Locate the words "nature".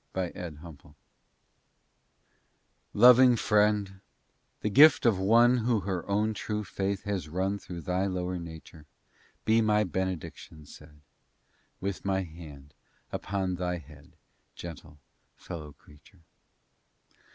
8.39-8.87